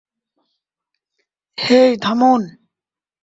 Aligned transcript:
হেই, 1.57 1.91
থামুন! 2.03 2.41